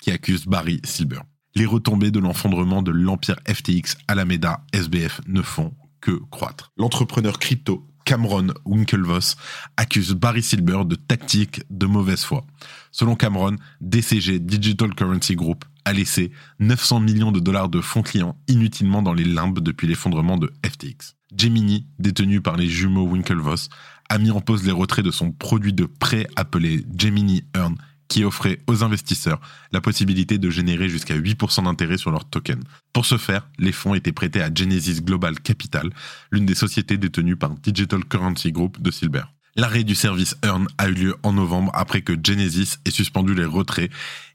qui 0.00 0.10
accusent 0.10 0.46
Barry 0.46 0.80
Silver. 0.82 1.20
Les 1.54 1.64
retombées 1.64 2.10
de 2.10 2.18
l'enfondrement 2.18 2.82
de 2.82 2.90
l'empire 2.90 3.36
FTX 3.46 3.96
Alameda 4.08 4.64
SBF 4.72 5.20
ne 5.28 5.40
font 5.40 5.72
que 6.00 6.20
croître. 6.32 6.72
L'entrepreneur 6.76 7.38
crypto 7.38 7.86
Cameron 8.04 8.48
Winklevoss 8.64 9.36
accuse 9.76 10.10
Barry 10.14 10.42
Silver 10.42 10.82
de 10.84 10.96
tactique 10.96 11.62
de 11.70 11.86
mauvaise 11.86 12.24
foi. 12.24 12.44
Selon 12.90 13.14
Cameron, 13.14 13.58
DCG 13.80 14.40
Digital 14.40 14.92
Currency 14.92 15.36
Group 15.36 15.64
a 15.84 15.92
laissé 15.92 16.32
900 16.60 17.00
millions 17.00 17.32
de 17.32 17.40
dollars 17.40 17.68
de 17.68 17.80
fonds 17.80 18.02
clients 18.02 18.36
inutilement 18.48 19.02
dans 19.02 19.14
les 19.14 19.24
limbes 19.24 19.60
depuis 19.60 19.86
l'effondrement 19.86 20.38
de 20.38 20.52
FTX. 20.64 21.14
Gemini, 21.36 21.86
détenu 21.98 22.40
par 22.40 22.56
les 22.56 22.68
jumeaux 22.68 23.06
Winklevoss, 23.06 23.68
a 24.08 24.18
mis 24.18 24.30
en 24.30 24.40
pause 24.40 24.64
les 24.64 24.72
retraits 24.72 25.04
de 25.04 25.10
son 25.10 25.32
produit 25.32 25.72
de 25.72 25.86
prêt 25.86 26.26
appelé 26.36 26.84
Gemini 26.96 27.44
Earn 27.54 27.76
qui 28.12 28.24
offrait 28.24 28.58
aux 28.66 28.84
investisseurs 28.84 29.40
la 29.72 29.80
possibilité 29.80 30.36
de 30.36 30.50
générer 30.50 30.90
jusqu'à 30.90 31.16
8% 31.16 31.64
d'intérêt 31.64 31.96
sur 31.96 32.10
leurs 32.10 32.28
tokens. 32.28 32.62
Pour 32.92 33.06
ce 33.06 33.16
faire, 33.16 33.48
les 33.58 33.72
fonds 33.72 33.94
étaient 33.94 34.12
prêtés 34.12 34.42
à 34.42 34.52
Genesis 34.54 35.00
Global 35.00 35.40
Capital, 35.40 35.88
l'une 36.30 36.44
des 36.44 36.54
sociétés 36.54 36.98
détenues 36.98 37.36
par 37.36 37.54
Digital 37.54 38.04
Currency 38.04 38.52
Group 38.52 38.82
de 38.82 38.90
Silver. 38.90 39.22
L'arrêt 39.56 39.84
du 39.84 39.94
service 39.94 40.36
Earn 40.42 40.66
a 40.76 40.88
eu 40.88 40.92
lieu 40.92 41.16
en 41.22 41.32
novembre 41.32 41.70
après 41.74 42.02
que 42.02 42.12
Genesis 42.22 42.76
ait 42.84 42.90
suspendu 42.90 43.34
les 43.34 43.46
retraits 43.46 43.90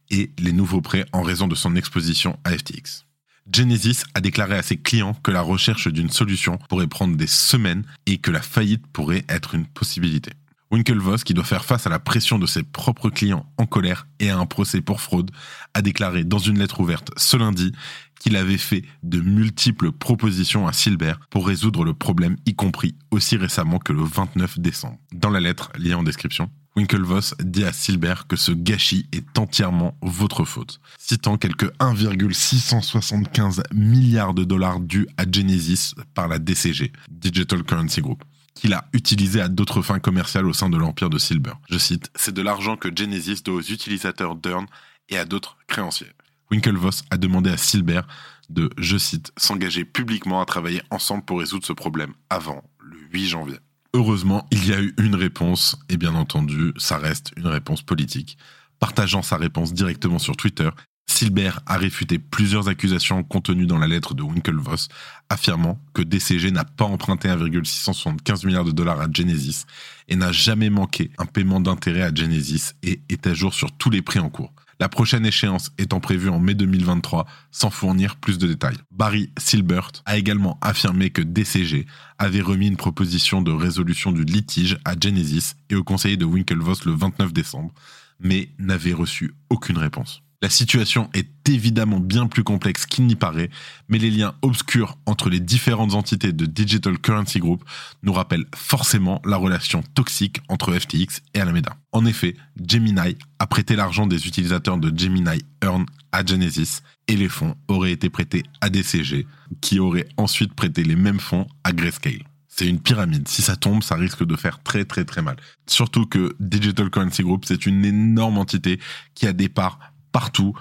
et 0.10 0.32
les 0.40 0.54
nouveaux 0.54 0.82
prêts 0.82 1.06
en 1.12 1.22
raison 1.22 1.48
de 1.48 1.56
son 1.56 1.76
exposition 1.76 2.38
à 2.44 2.52
FTX. 2.52 3.06
Genesis 3.52 4.04
a 4.14 4.22
déclaré 4.22 4.58
à 4.58 4.64
ses 4.64 4.78
clients 4.78 5.14
que 5.24 5.32
la 5.32 5.42
recherche 5.42 5.88
d'une 5.88 6.10
solution 6.10 6.58
pourrait 6.70 6.88
prendre 6.88 7.16
des 7.16 7.28
semaines 7.28 7.84
et 8.06 8.18
que 8.18 8.32
la 8.32 8.42
faillite 8.42 8.86
pourrait 8.88 9.26
être 9.30 9.56
une 9.56 9.66
possibilité. 9.66 10.32
Winklevoss, 10.70 11.24
qui 11.24 11.34
doit 11.34 11.46
faire 11.46 11.64
face 11.64 11.88
à 11.88 11.90
la 11.90 12.00
pression 12.00 12.40
de 12.40 12.46
ses 12.46 12.64
propres 12.64 13.10
clients 13.10 13.50
en 13.58 13.66
colère 13.66 14.06
et 14.20 14.30
à 14.30 14.38
un 14.38 14.46
procès 14.46 14.82
pour 14.82 15.00
fraude, 15.00 15.32
a 15.74 15.82
déclaré 15.82 16.26
dans 16.26 16.40
une 16.40 16.60
lettre 16.60 16.82
ouverte 16.82 17.12
ce 17.16 17.38
lundi 17.38 17.72
qu'il 18.20 18.36
avait 18.36 18.58
fait 18.58 18.84
de 19.04 19.22
multiples 19.22 19.92
propositions 19.92 20.68
à 20.68 20.74
Silver 20.74 21.14
pour 21.30 21.48
résoudre 21.48 21.86
le 21.86 21.94
problème, 21.94 22.36
y 22.46 22.56
compris 22.56 22.96
aussi 23.12 23.38
récemment 23.38 23.80
que 23.80 23.94
le 23.94 24.04
29 24.04 24.60
décembre. 24.60 24.98
Dans 25.14 25.30
la 25.30 25.40
lettre 25.40 25.72
liée 25.78 25.94
en 25.94 26.04
description, 26.04 26.50
Winklevoss 26.78 27.34
dit 27.40 27.64
à 27.64 27.74
Silver 27.74 28.14
que 28.28 28.36
ce 28.36 28.52
gâchis 28.52 29.08
est 29.12 29.40
entièrement 29.40 29.98
votre 30.04 30.46
faute, 30.46 30.80
citant 31.00 31.38
quelques 31.38 31.72
1,675 31.80 33.64
milliards 33.74 34.36
de 34.36 34.44
dollars 34.44 34.80
dus 34.80 35.08
à 35.18 35.24
Genesis 35.24 35.96
par 36.14 36.28
la 36.28 36.38
DCG, 36.38 36.94
Digital 37.10 37.64
Currency 37.64 38.02
Group 38.02 38.24
qu'il 38.54 38.74
a 38.74 38.88
utilisé 38.94 39.40
à 39.40 39.50
d'autres 39.50 39.84
fins 39.84 40.00
commerciales 40.00 40.48
au 40.48 40.54
sein 40.54 40.68
de 40.68 40.78
l'empire 40.78 41.12
de 41.12 41.20
Silver. 41.20 41.54
Je 41.70 41.78
cite, 41.78 42.10
c'est 42.16 42.34
de 42.34 42.42
l'argent 42.42 42.76
que 42.76 42.90
Genesis 42.96 43.44
doit 43.44 43.56
aux 43.56 43.62
utilisateurs 43.62 44.36
d'Earn 44.36 44.66
et 45.10 45.18
à 45.20 45.26
d'autres 45.26 45.58
créanciers. 45.68 46.12
Winklevoss 46.50 47.04
a 47.12 47.18
demandé 47.18 47.52
à 47.52 47.58
Silver 47.58 48.02
de, 48.50 48.72
je 48.80 48.98
cite, 48.98 49.32
s'engager 49.38 49.86
publiquement 49.86 50.42
à 50.42 50.46
travailler 50.46 50.82
ensemble 50.90 51.24
pour 51.24 51.40
résoudre 51.40 51.66
ce 51.66 51.74
problème 51.74 52.14
avant 52.32 52.64
le 52.80 52.98
8 53.12 53.28
janvier. 53.28 53.58
Heureusement, 53.98 54.46
il 54.52 54.68
y 54.68 54.74
a 54.74 54.80
eu 54.80 54.94
une 55.00 55.16
réponse, 55.16 55.76
et 55.90 55.98
bien 55.98 56.14
entendu, 56.14 56.72
ça 56.78 57.00
reste 57.00 57.32
une 57.36 57.48
réponse 57.48 57.82
politique. 57.82 58.38
Partageant 58.78 59.24
sa 59.24 59.38
réponse 59.38 59.74
directement 59.74 60.20
sur 60.20 60.38
Twitter, 60.38 60.70
Silber 61.08 61.50
a 61.66 61.78
réfuté 61.78 62.20
plusieurs 62.20 62.70
accusations 62.70 63.24
contenues 63.24 63.66
dans 63.66 63.80
la 63.80 63.88
lettre 63.88 64.14
de 64.14 64.22
Winklevoss, 64.22 64.90
affirmant 65.30 65.82
que 65.96 66.04
DCG 66.04 66.52
n'a 66.52 66.64
pas 66.64 66.86
emprunté 66.86 67.28
1,675 67.28 68.46
milliards 68.46 68.66
de 68.66 68.72
dollars 68.72 69.02
à 69.02 69.08
Genesis 69.12 69.66
et 70.08 70.16
n'a 70.16 70.32
jamais 70.32 70.70
manqué 70.70 71.10
un 71.18 71.26
paiement 71.26 71.60
d'intérêt 71.60 72.04
à 72.04 72.14
Genesis 72.14 72.74
et 72.84 73.02
est 73.10 73.26
à 73.26 73.34
jour 73.34 73.52
sur 73.52 73.72
tous 73.72 73.90
les 73.90 74.04
prix 74.04 74.20
en 74.20 74.30
cours. 74.30 74.54
La 74.80 74.90
prochaine 74.90 75.26
échéance 75.26 75.72
étant 75.80 76.00
prévue 76.00 76.30
en 76.30 76.40
mai 76.40 76.54
2023 76.54 77.26
sans 77.52 77.72
fournir 77.72 78.18
plus 78.18 78.38
de 78.38 78.48
détails. 78.48 78.78
Barry 78.92 79.32
Silbert 79.38 79.92
a 80.06 80.18
également 80.18 80.60
affirmé 80.62 81.10
que 81.10 81.22
DCG 81.22 81.88
avait 82.20 82.42
remis 82.42 82.68
une 82.68 82.78
proposition 82.78 83.42
de 83.42 83.52
résolution 83.52 84.12
du 84.12 84.24
litige 84.24 84.78
à 84.86 84.94
Genesis 85.00 85.56
et 85.70 85.76
au 85.76 85.84
conseiller 85.84 86.18
de 86.18 86.26
Winklevoss 86.26 86.86
le 86.86 86.92
29 86.92 87.34
décembre, 87.34 87.74
mais 88.20 88.50
n'avait 88.60 88.94
reçu 88.94 89.34
aucune 89.50 89.78
réponse. 89.78 90.22
La 90.44 90.52
situation 90.52 91.10
est 91.16 91.50
évidemment 91.50 92.00
bien 92.00 92.28
plus 92.28 92.44
complexe 92.44 92.86
qu'il 92.86 93.08
n'y 93.08 93.16
paraît, 93.16 93.50
mais 93.90 93.98
les 93.98 94.12
liens 94.12 94.36
obscurs 94.44 95.00
entre 95.08 95.32
les 95.32 95.40
différentes 95.40 95.96
entités 95.96 96.32
de 96.32 96.46
Digital 96.46 97.00
Currency 97.00 97.40
Group 97.40 97.64
nous 98.04 98.14
rappellent 98.14 98.46
forcément 98.56 99.20
la 99.26 99.38
relation 99.38 99.82
toxique 99.96 100.42
entre 100.48 100.78
FTX 100.78 101.24
et 101.34 101.40
Alameda. 101.40 101.76
En 101.92 102.06
effet, 102.06 102.36
Gemini 102.64 103.18
a 103.40 103.48
prêté 103.48 103.76
l'argent 103.76 104.06
des 104.06 104.28
utilisateurs 104.28 104.78
de 104.78 104.96
Gemini 104.96 105.42
Earn 105.64 105.88
à 106.12 106.24
Genesis 106.24 106.82
et 107.08 107.16
les 107.16 107.30
fonds 107.30 107.56
auraient 107.68 107.92
été 107.92 108.12
prêtés 108.12 108.44
à 108.62 108.70
DCG, 108.70 109.26
qui 109.60 109.80
aurait 109.80 110.08
ensuite 110.18 110.54
prêté 110.54 110.84
les 110.84 110.96
mêmes 110.96 111.20
fonds 111.20 111.48
à 111.64 111.72
Grayscale. 111.72 112.24
C'est 112.48 112.68
une 112.68 112.80
pyramide. 112.80 113.28
Si 113.28 113.42
ça 113.42 113.56
tombe, 113.56 113.82
ça 113.82 113.96
risque 113.96 114.24
de 114.24 114.36
faire 114.36 114.62
très 114.62 114.86
très 114.86 115.04
très 115.04 115.24
mal. 115.24 115.38
Surtout 115.66 116.06
que 116.06 116.36
Digital 116.40 116.92
Currency 116.92 117.24
Group, 117.24 117.46
c'est 117.46 117.66
une 117.66 117.86
énorme 117.86 118.38
entité 118.38 118.80
qui 119.16 119.26
a 119.26 119.34
des 119.34 119.50
parts 119.50 119.80
partout. 120.18 120.56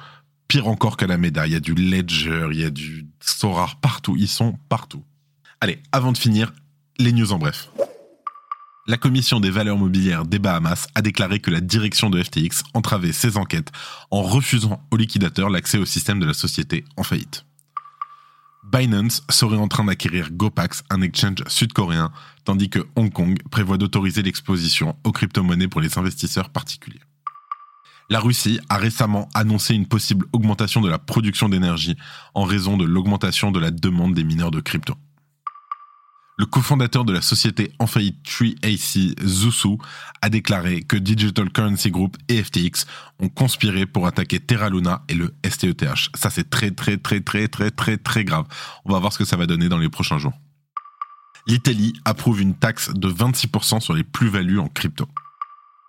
Pire 0.49 0.69
encore 0.69 0.99
qu'à 0.99 1.07
la 1.07 1.17
médaille. 1.17 1.49
Il 1.49 1.53
y 1.55 1.57
a 1.57 1.61
du 1.61 1.75
Ledger, 1.75 2.49
il 2.53 2.61
y 2.61 2.65
a 2.65 2.69
du 2.69 3.07
Sorar 3.21 3.81
partout. 3.81 4.15
Ils 4.19 4.29
sont 4.29 4.59
partout. 4.69 5.03
Allez, 5.63 5.79
avant 5.93 6.13
de 6.13 6.19
finir, 6.19 6.53
les 6.99 7.11
news 7.11 7.33
en 7.33 7.39
bref. 7.39 7.71
La 8.87 8.99
commission 8.99 9.41
des 9.41 9.49
valeurs 9.49 9.79
mobilières 9.79 10.27
des 10.27 10.39
Bahamas 10.39 10.89
a 10.95 11.01
déclaré 11.01 11.41
que 11.41 11.51
la 11.51 11.63
direction 11.63 12.11
de 12.11 12.23
FTX 12.23 12.65
entravait 12.75 13.13
ses 13.13 13.39
enquêtes 13.39 13.73
en 14.11 14.21
refusant 14.21 14.87
aux 14.91 14.99
liquidateurs 14.99 15.49
l'accès 15.49 15.79
au 15.79 15.87
système 15.87 16.21
de 16.21 16.27
la 16.27 16.35
société 16.35 16.85
en 16.99 17.03
faillite. 17.03 17.47
Binance 18.71 19.23
serait 19.31 19.57
en 19.57 19.69
train 19.69 19.85
d'acquérir 19.85 20.33
Gopax, 20.33 20.85
un 20.91 21.01
exchange 21.01 21.45
sud-coréen, 21.47 22.13
tandis 22.45 22.69
que 22.69 22.87
Hong 22.95 23.11
Kong 23.11 23.39
prévoit 23.51 23.79
d'autoriser 23.79 24.21
l'exposition 24.21 24.97
aux 25.03 25.13
crypto-monnaies 25.13 25.69
pour 25.69 25.81
les 25.81 25.97
investisseurs 25.97 26.51
particuliers. 26.51 27.06
La 28.09 28.21
Russie 28.21 28.61
a 28.69 28.77
récemment 28.77 29.29
annoncé 29.35 29.75
une 29.75 29.87
possible 29.87 30.27
augmentation 30.33 30.81
de 30.81 30.89
la 30.89 30.99
production 30.99 31.49
d'énergie 31.49 31.97
en 32.35 32.45
raison 32.45 32.77
de 32.77 32.85
l'augmentation 32.85 33.51
de 33.51 33.59
la 33.59 33.73
demande 33.73 34.15
des 34.15 34.23
mineurs 34.23 34.53
de 34.53 34.61
crypto. 34.61 34.95
Le 36.39 36.45
cofondateur 36.45 37.05
de 37.05 37.15
la 37.15 37.23
société 37.23 37.73
en 37.79 37.87
faillite 37.87 38.19
3AC, 38.25 39.19
Zusu, 39.27 39.79
a 40.21 40.29
déclaré 40.29 40.83
que 40.83 40.97
Digital 40.97 41.51
Currency 41.51 41.91
Group 41.91 42.17
et 42.29 42.43
FTX 42.45 42.85
ont 43.21 43.31
conspiré 43.31 43.87
pour 43.87 44.07
attaquer 44.07 44.39
Terra 44.39 44.69
Luna 44.69 45.03
et 45.09 45.15
le 45.15 45.35
STETH. 45.45 46.11
Ça, 46.15 46.29
c'est 46.29 46.51
très, 46.51 46.71
très, 46.71 46.99
très, 46.99 47.21
très, 47.21 47.49
très, 47.49 47.71
très, 47.71 47.97
très 47.97 48.25
grave. 48.25 48.45
On 48.85 48.93
va 48.93 48.99
voir 48.99 49.15
ce 49.15 49.19
que 49.19 49.25
ça 49.25 49.39
va 49.39 49.47
donner 49.47 49.71
dans 49.71 49.79
les 49.79 49.89
prochains 49.89 50.19
jours. 50.19 50.35
L'Italie 51.47 51.95
approuve 52.05 52.43
une 52.43 52.55
taxe 52.55 52.93
de 52.93 53.09
26% 53.09 53.81
sur 53.81 53.95
les 53.95 54.05
plus-values 54.05 54.59
en 54.59 54.69
crypto. 54.69 55.09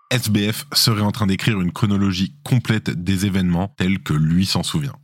SBF 0.10 0.66
serait 0.72 1.02
en 1.02 1.12
train 1.12 1.28
d'écrire 1.28 1.60
une 1.60 1.72
chronologie 1.72 2.34
complète 2.44 2.90
des 2.90 3.26
événements 3.26 3.74
tels 3.78 4.00
que 4.00 4.14
lui 4.14 4.46
s'en 4.46 4.64
souvient. 4.64 4.96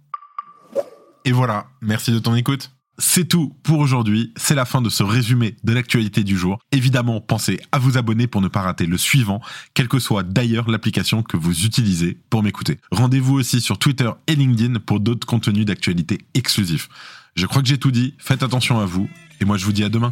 Et 1.26 1.32
voilà, 1.32 1.68
merci 1.82 2.12
de 2.12 2.20
ton 2.20 2.36
écoute. 2.36 2.72
c'est 3.00 3.26
tout 3.26 3.58
pour 3.64 3.80
aujourd'hui. 3.80 4.34
C'est 4.38 4.56
la 4.56 4.66
fin 4.66 4.82
de 4.82 4.90
ce 4.90 5.04
résumé 5.04 5.56
de 5.64 5.74
l'actualité 5.74 6.24
du 6.24 6.38
jour. 6.38 6.60
Évidemment, 6.72 7.22
pensez 7.22 7.60
à 7.72 7.80
vous 7.80 7.98
abonner 7.98 8.28
pour 8.28 8.42
ne 8.42 8.48
pas 8.48 8.62
rater 8.62 8.86
le 8.86 8.98
suivant, 8.98 9.42
quelle 9.74 9.88
que 9.88 10.00
soit 10.00 10.24
d'ailleurs 10.24 10.70
l'application 10.70 11.24
que 11.24 11.36
vous 11.36 11.66
utilisez 11.66 12.20
pour 12.30 12.44
m'écouter. 12.44 12.80
Rendez-vous 12.92 13.34
aussi 13.34 13.62
sur 13.62 13.80
Twitter 13.80 14.10
et 14.28 14.36
LinkedIn 14.36 14.80
pour 14.80 15.00
d'autres 15.00 15.28
contenus 15.28 15.66
d'actualité 15.66 16.20
exclusifs. 16.34 16.88
Je 17.36 17.46
crois 17.46 17.62
que 17.62 17.68
j'ai 17.68 17.80
tout 17.80 17.92
dit. 17.92 18.16
Faites 18.20 18.44
attention 18.44 18.80
à 18.80 18.86
vous. 18.86 19.10
Et 19.42 19.46
moi, 19.46 19.58
je 19.58 19.66
vous 19.66 19.74
dis 19.74 19.84
à 19.84 19.90
demain. 19.90 20.12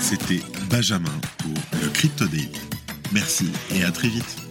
C'était 0.00 0.42
Benjamin 0.68 1.12
pour 1.38 1.54
le 1.80 1.88
Crypto 1.88 2.26
Daily. 2.26 2.50
Merci 3.12 3.50
et 3.74 3.84
à 3.84 3.90
très 3.90 4.08
vite. 4.08 4.43